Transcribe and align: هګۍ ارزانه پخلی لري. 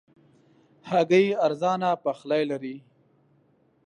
هګۍ 0.89 1.25
ارزانه 1.45 1.89
پخلی 2.03 2.43
لري. 2.51 2.75